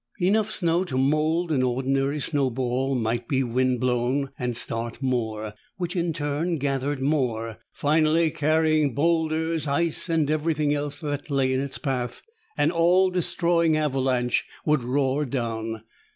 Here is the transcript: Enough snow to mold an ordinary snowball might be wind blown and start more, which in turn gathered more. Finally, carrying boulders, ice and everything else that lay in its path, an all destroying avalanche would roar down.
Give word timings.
Enough 0.19 0.51
snow 0.51 0.83
to 0.85 0.97
mold 0.97 1.51
an 1.51 1.61
ordinary 1.61 2.19
snowball 2.19 2.95
might 2.95 3.27
be 3.27 3.43
wind 3.43 3.79
blown 3.79 4.31
and 4.39 4.57
start 4.57 4.99
more, 4.99 5.53
which 5.77 5.95
in 5.95 6.11
turn 6.11 6.57
gathered 6.57 7.03
more. 7.03 7.59
Finally, 7.71 8.31
carrying 8.31 8.95
boulders, 8.95 9.67
ice 9.67 10.09
and 10.09 10.31
everything 10.31 10.73
else 10.73 10.99
that 11.01 11.29
lay 11.29 11.53
in 11.53 11.59
its 11.61 11.77
path, 11.77 12.23
an 12.57 12.71
all 12.71 13.11
destroying 13.11 13.77
avalanche 13.77 14.43
would 14.65 14.81
roar 14.81 15.23
down. 15.23 15.83